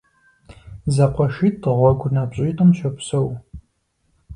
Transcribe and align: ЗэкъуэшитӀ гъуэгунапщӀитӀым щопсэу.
ЗэкъуэшитӀ 0.95 1.65
гъуэгунапщӀитӀым 1.77 2.69
щопсэу. 2.77 3.27